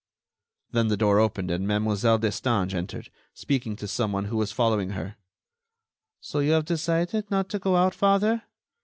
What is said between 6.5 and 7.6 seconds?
have decided not to